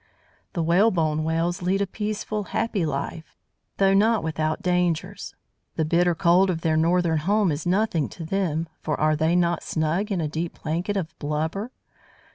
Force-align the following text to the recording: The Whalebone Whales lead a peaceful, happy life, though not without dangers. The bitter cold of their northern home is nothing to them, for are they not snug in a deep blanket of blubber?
The 0.53 0.63
Whalebone 0.63 1.23
Whales 1.23 1.61
lead 1.61 1.79
a 1.79 1.85
peaceful, 1.85 2.45
happy 2.45 2.87
life, 2.87 3.35
though 3.77 3.93
not 3.93 4.23
without 4.23 4.63
dangers. 4.63 5.35
The 5.75 5.85
bitter 5.85 6.15
cold 6.15 6.49
of 6.49 6.61
their 6.61 6.75
northern 6.75 7.19
home 7.19 7.51
is 7.51 7.67
nothing 7.67 8.09
to 8.09 8.25
them, 8.25 8.67
for 8.81 8.99
are 8.99 9.15
they 9.15 9.35
not 9.35 9.61
snug 9.61 10.11
in 10.11 10.19
a 10.19 10.27
deep 10.27 10.63
blanket 10.63 10.97
of 10.97 11.13
blubber? 11.19 11.69